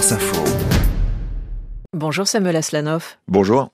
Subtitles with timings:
[0.00, 0.44] France Info.
[1.94, 3.18] Bonjour Samuel Aslanov.
[3.28, 3.68] Bonjour.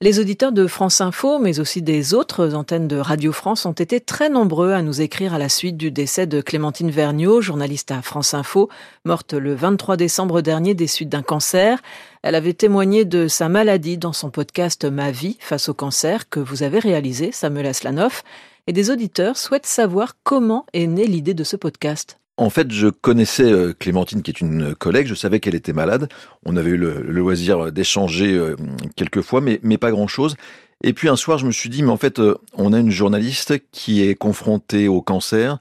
[0.00, 3.98] Les auditeurs de France Info, mais aussi des autres antennes de Radio France, ont été
[3.98, 8.00] très nombreux à nous écrire à la suite du décès de Clémentine Vergniaud, journaliste à
[8.00, 8.68] France Info,
[9.04, 11.82] morte le 23 décembre dernier des suites d'un cancer.
[12.22, 16.38] Elle avait témoigné de sa maladie dans son podcast Ma vie face au cancer que
[16.38, 18.22] vous avez réalisé, Samuel Aslanov.
[18.68, 22.20] Et des auditeurs souhaitent savoir comment est née l'idée de ce podcast.
[22.38, 25.06] En fait, je connaissais euh, Clémentine, qui est une collègue.
[25.06, 26.08] Je savais qu'elle était malade.
[26.46, 28.56] On avait eu le, loisir d'échanger euh,
[28.96, 30.36] quelques fois, mais, pas grand-chose.
[30.82, 32.90] Et puis un soir, je me suis dit, mais en fait, euh, on a une
[32.90, 35.58] journaliste qui est confrontée au cancer.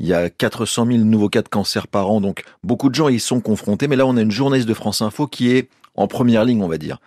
[0.00, 3.08] Il y a 400 000 nouveaux cas de cancer par an, donc beaucoup de gens
[3.08, 3.86] y sont confrontés.
[3.86, 6.68] Mais là, on a une journaliste de France Info qui est en première ligne, on
[6.68, 6.98] va dire.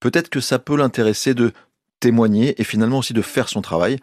[0.00, 1.52] Peut-être que ça peut l'intéresser de
[2.00, 3.98] témoigner et finalement aussi de faire son travail.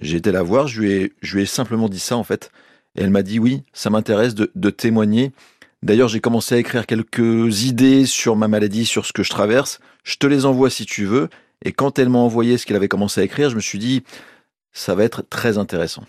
[0.00, 2.52] J'ai été la voir, je lui ai simplement dit ça en fait.
[2.96, 5.32] Et elle m'a dit oui, ça m'intéresse de, témoigner.
[5.82, 9.80] D'ailleurs, j'ai commencé à écrire quelques idées sur ma maladie, sur ce que je traverse.
[10.04, 11.28] Je te les envoie si tu veux.
[11.64, 14.02] Et quand elle m'a envoyé ce qu'elle avait commencé à écrire, je me suis dit,
[14.72, 16.04] ça va être très intéressant.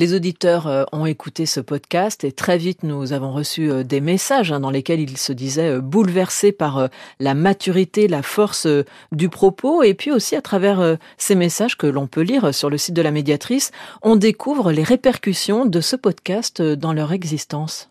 [0.00, 4.00] Les auditeurs euh, ont écouté ce podcast et très vite nous avons reçu euh, des
[4.00, 8.66] messages hein, dans lesquels ils se disaient euh, bouleversés par la maturité, la force
[9.12, 12.78] du propos et puis aussi à travers ces messages que l'on peut lire sur le
[12.78, 17.90] site de la médiatrice, on découvre les répercussions de ce podcast dans leur existence.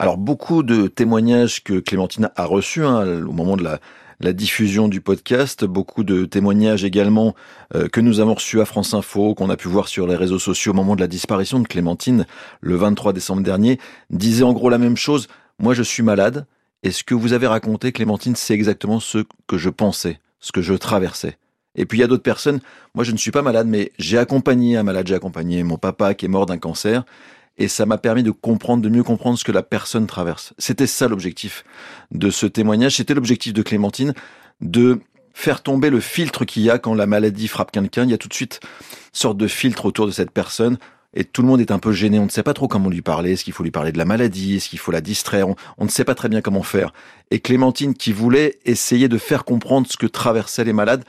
[0.00, 3.78] Alors beaucoup de témoignages que Clémentine a reçus hein, au moment de la,
[4.20, 7.34] la diffusion du podcast, beaucoup de témoignages également
[7.74, 10.38] euh, que nous avons reçus à France Info, qu'on a pu voir sur les réseaux
[10.38, 12.26] sociaux au moment de la disparition de Clémentine
[12.60, 13.78] le 23 décembre dernier,
[14.10, 15.28] disaient en gros la même chose.
[15.58, 16.46] Moi, je suis malade.
[16.82, 20.62] Et ce que vous avez raconté, Clémentine, c'est exactement ce que je pensais, ce que
[20.62, 21.38] je traversais?
[21.76, 22.60] Et puis il y a d'autres personnes,
[22.94, 26.14] moi je ne suis pas malade, mais j'ai accompagné un malade, j'ai accompagné mon papa
[26.14, 27.04] qui est mort d'un cancer,
[27.58, 30.52] et ça m'a permis de comprendre, de mieux comprendre ce que la personne traverse.
[30.58, 31.64] C'était ça l'objectif
[32.10, 34.14] de ce témoignage, c'était l'objectif de Clémentine,
[34.60, 35.00] de
[35.32, 38.04] faire tomber le filtre qu'il y a quand la maladie frappe quelqu'un.
[38.04, 40.78] Il y a tout de suite une sorte de filtre autour de cette personne
[41.14, 42.18] et tout le monde est un peu gêné.
[42.18, 43.32] On ne sait pas trop comment lui parler.
[43.32, 44.56] Est-ce qu'il faut lui parler de la maladie?
[44.56, 45.48] Est-ce qu'il faut la distraire?
[45.48, 46.92] On, on, ne sait pas très bien comment faire.
[47.30, 51.04] Et Clémentine, qui voulait essayer de faire comprendre ce que traversaient les malades,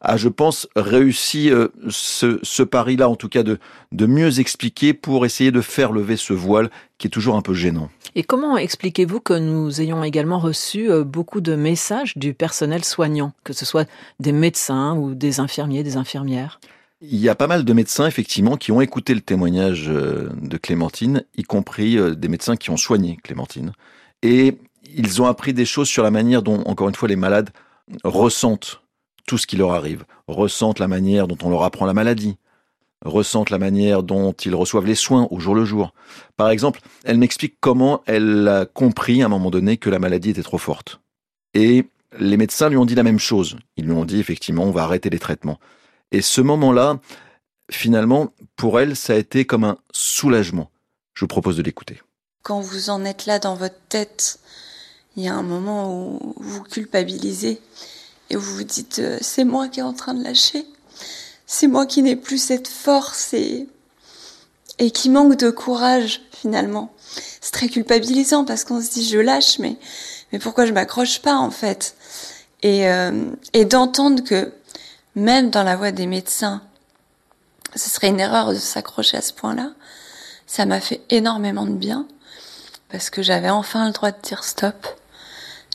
[0.00, 3.58] a, je pense, réussi euh, ce, ce pari-là, en tout cas, de,
[3.92, 7.54] de mieux expliquer pour essayer de faire lever ce voile qui est toujours un peu
[7.54, 7.90] gênant.
[8.14, 13.32] Et comment expliquez-vous que nous ayons également reçu euh, beaucoup de messages du personnel soignant,
[13.44, 13.88] que ce soit
[14.20, 16.60] des médecins ou des infirmiers, des infirmières?
[17.02, 20.56] Il y a pas mal de médecins, effectivement, qui ont écouté le témoignage euh, de
[20.56, 23.72] Clémentine, y compris des médecins qui ont soigné Clémentine.
[24.22, 24.58] Et
[24.94, 27.50] ils ont appris des choses sur la manière dont, encore une fois, les malades
[28.04, 28.80] ressentent
[29.30, 32.36] tout ce qui leur arrive, ressentent la manière dont on leur apprend la maladie,
[33.04, 35.94] ressentent la manière dont ils reçoivent les soins au jour le jour.
[36.36, 40.30] Par exemple, elle m'explique comment elle a compris à un moment donné que la maladie
[40.30, 41.00] était trop forte.
[41.54, 41.86] Et
[42.18, 43.56] les médecins lui ont dit la même chose.
[43.76, 45.60] Ils lui ont dit effectivement, on va arrêter les traitements.
[46.10, 46.98] Et ce moment-là,
[47.70, 50.72] finalement, pour elle, ça a été comme un soulagement.
[51.14, 52.02] Je vous propose de l'écouter.
[52.42, 54.40] Quand vous en êtes là dans votre tête,
[55.16, 57.60] il y a un moment où vous culpabilisez
[58.30, 60.64] et vous vous dites euh, c'est moi qui est en train de lâcher,
[61.46, 63.68] c'est moi qui n'ai plus cette force et
[64.78, 66.92] et qui manque de courage finalement.
[67.40, 69.76] C'est très culpabilisant parce qu'on se dit je lâche mais
[70.32, 71.96] mais pourquoi je m'accroche pas en fait?
[72.62, 74.52] Et euh, et d'entendre que
[75.16, 76.62] même dans la voix des médecins
[77.74, 79.72] ce serait une erreur de s'accrocher à ce point-là.
[80.46, 82.06] Ça m'a fait énormément de bien
[82.90, 84.86] parce que j'avais enfin le droit de dire stop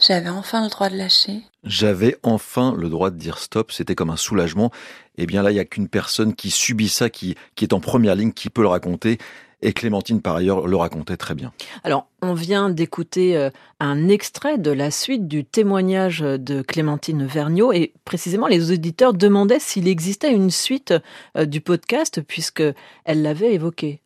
[0.08, 1.42] j'avais enfin le droit de lâcher.
[1.64, 4.72] J'avais enfin le droit de dire stop, c'était comme un soulagement.
[5.18, 7.74] Et eh bien là, il n'y a qu'une personne qui subit ça, qui, qui est
[7.74, 9.18] en première ligne, qui peut le raconter.
[9.62, 11.52] Et Clémentine, par ailleurs, le racontait très bien.
[11.84, 13.50] Alors, on vient d'écouter euh,
[13.80, 17.72] un extrait de la suite du témoignage de Clémentine Vergniaud.
[17.72, 20.94] Et précisément, les auditeurs demandaient s'il existait une suite
[21.36, 22.64] euh, du podcast, puisque
[23.06, 24.02] elle l'avait évoqué.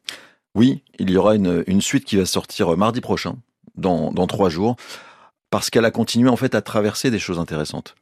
[0.56, 3.36] Oui, il y aura une, une suite qui va sortir mardi prochain,
[3.76, 4.78] dans, dans trois jours
[5.50, 7.96] parce qu'elle a continué en fait à traverser des choses intéressantes.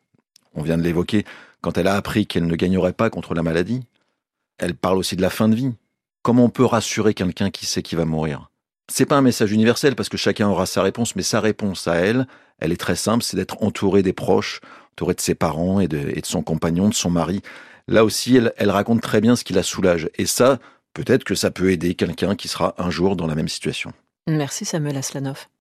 [0.54, 1.26] On vient de l'évoquer
[1.62, 3.86] quand elle a appris qu'elle ne gagnerait pas contre la maladie.
[4.58, 5.74] Elle parle aussi de la fin de vie.
[6.24, 8.50] Comment on peut rassurer quelqu'un qui sait qu'il va mourir?
[8.90, 11.96] C'est pas un message universel parce que chacun aura sa réponse, mais sa réponse à
[11.96, 12.28] elle,
[12.60, 14.62] elle est très simple, c'est d'être entourée des proches,
[14.94, 17.42] entourée de ses parents et de, son compagnon, de son mari.
[17.88, 20.10] Là aussi, elle, elle raconte très bien ce qui la soulage.
[20.18, 20.60] Et ça,
[20.94, 23.94] peut-être que ça peut aider quelqu'un qui sera un jour dans la même situation.
[24.28, 25.48] Merci Samuel Aslanov.